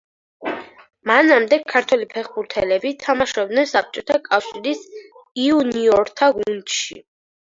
მანამდე 1.09 1.57
ქართველი 1.73 2.07
ფეხბურთელები 2.13 2.93
თამაშობდნენ 3.03 3.69
საბჭოთა 3.73 4.17
კავშირის 4.29 4.81
იუნიორთა 5.45 6.31
გუნდში. 6.39 6.99